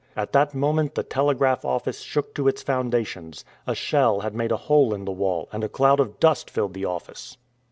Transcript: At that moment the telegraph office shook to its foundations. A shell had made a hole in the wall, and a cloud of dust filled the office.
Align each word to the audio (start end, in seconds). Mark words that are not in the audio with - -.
At 0.15 0.31
that 0.33 0.55
moment 0.55 0.95
the 0.95 1.03
telegraph 1.03 1.63
office 1.63 1.99
shook 1.99 2.33
to 2.33 2.47
its 2.47 2.63
foundations. 2.63 3.45
A 3.67 3.75
shell 3.75 4.21
had 4.21 4.33
made 4.33 4.51
a 4.51 4.57
hole 4.57 4.95
in 4.95 5.05
the 5.05 5.11
wall, 5.11 5.47
and 5.53 5.63
a 5.63 5.69
cloud 5.69 5.99
of 5.99 6.19
dust 6.19 6.49
filled 6.49 6.73
the 6.73 6.85
office. 6.85 7.37